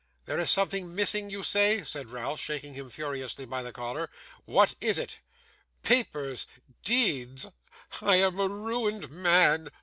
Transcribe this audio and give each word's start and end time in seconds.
'There 0.25 0.39
is 0.39 0.49
something 0.49 0.95
missing, 0.95 1.29
you 1.29 1.43
say,' 1.43 1.83
said 1.83 2.09
Ralph, 2.09 2.39
shaking 2.39 2.73
him 2.73 2.89
furiously 2.89 3.45
by 3.45 3.61
the 3.61 3.71
collar. 3.71 4.09
'What 4.45 4.73
is 4.81 4.97
it?' 4.97 5.19
'Papers, 5.83 6.47
deeds. 6.83 7.45
I 8.01 8.15
am 8.15 8.39
a 8.39 8.47
ruined 8.49 9.11
man. 9.11 9.69